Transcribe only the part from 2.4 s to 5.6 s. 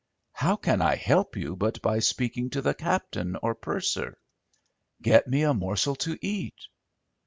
to the captain or purser?" "Get me a